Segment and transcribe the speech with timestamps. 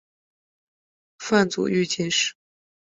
[1.19, 2.33] 范祖禹进士。